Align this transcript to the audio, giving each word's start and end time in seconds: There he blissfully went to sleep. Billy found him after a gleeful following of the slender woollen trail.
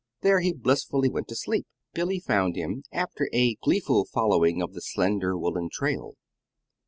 There 0.21 0.39
he 0.39 0.51
blissfully 0.51 1.09
went 1.09 1.27
to 1.27 1.35
sleep. 1.35 1.67
Billy 1.93 2.19
found 2.19 2.55
him 2.55 2.81
after 2.91 3.29
a 3.33 3.53
gleeful 3.61 4.07
following 4.11 4.59
of 4.59 4.73
the 4.73 4.81
slender 4.81 5.37
woollen 5.37 5.69
trail. 5.71 6.15